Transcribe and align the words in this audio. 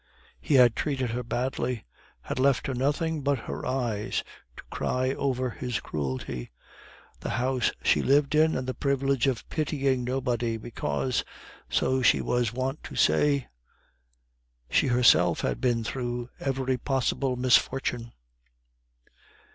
He 0.39 0.55
had 0.55 0.75
treated 0.75 1.11
her 1.11 1.21
badly, 1.21 1.85
had 2.21 2.39
left 2.39 2.65
her 2.65 2.73
nothing 2.73 3.21
but 3.21 3.37
her 3.41 3.67
eyes 3.67 4.23
to 4.57 4.63
cry 4.71 5.11
over 5.11 5.51
his 5.51 5.79
cruelty, 5.79 6.49
the 7.19 7.29
house 7.29 7.71
she 7.83 8.01
lived 8.01 8.33
in, 8.33 8.55
and 8.57 8.65
the 8.65 8.73
privilege 8.73 9.27
of 9.27 9.47
pitying 9.49 10.03
nobody, 10.03 10.57
because, 10.57 11.23
so 11.69 12.01
she 12.01 12.19
was 12.19 12.51
wont 12.51 12.81
to 12.85 12.95
say, 12.95 13.47
she 14.71 14.87
herself 14.87 15.41
had 15.41 15.61
been 15.61 15.83
through 15.83 16.31
every 16.39 16.79
possible 16.79 17.35
misfortune. 17.35 18.11